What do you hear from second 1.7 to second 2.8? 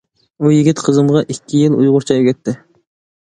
ئۇيغۇرچە ئۆگەتتى.